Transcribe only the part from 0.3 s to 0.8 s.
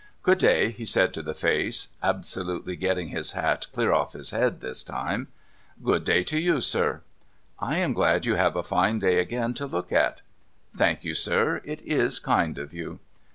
day,'